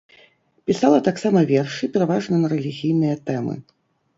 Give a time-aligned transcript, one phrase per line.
[0.69, 3.55] Пісала таксама вершы, пераважна на рэлігійныя тэмы.